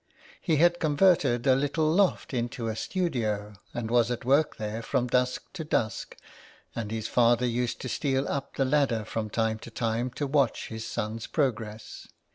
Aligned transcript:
He 0.41 0.55
had 0.55 0.79
converted 0.79 1.45
a 1.45 1.53
little 1.55 1.87
loft 1.91 2.33
into 2.33 2.67
a 2.67 2.75
studio, 2.75 3.53
and 3.71 3.91
was 3.91 4.09
at 4.09 4.25
work 4.25 4.55
there 4.57 4.81
from 4.81 5.05
dusk 5.05 5.43
to 5.53 5.63
dusk, 5.63 6.17
and 6.75 6.89
his 6.89 7.07
father 7.07 7.45
used 7.45 7.79
to 7.81 7.87
steal 7.87 8.27
up 8.27 8.55
the 8.55 8.65
ladder 8.65 9.05
from 9.05 9.29
time 9.29 9.59
to 9.59 9.69
time 9.69 10.09
to 10.13 10.25
watch 10.25 10.69
his 10.69 10.87
son's 10.87 11.27
progress. 11.27 12.07